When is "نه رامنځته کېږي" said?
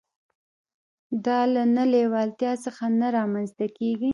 2.99-4.09